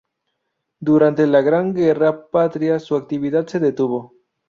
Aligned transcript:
Durante 0.79 1.27
la 1.27 1.41
Gran 1.43 1.75
Guerra 1.75 2.25
Patria 2.27 2.79
su 2.79 2.95
actividad 2.95 3.45
se 3.45 3.59
detuvo. 3.59 4.15